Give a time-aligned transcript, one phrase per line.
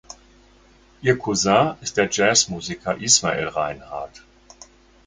[1.03, 4.23] Ihr Cousin ist der Jazzmusiker Ismael Reinhardt.